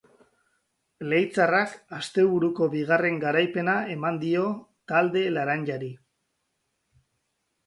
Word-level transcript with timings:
Leitzarrak 1.09 1.75
asteburuko 1.97 2.69
bigarren 2.71 3.19
garaipena 3.25 3.77
eman 3.97 4.19
dio 4.25 4.47
talde 4.95 5.23
laranjari. 5.37 5.93